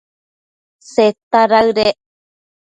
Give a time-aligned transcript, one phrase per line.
[0.93, 1.97] Seta daëdec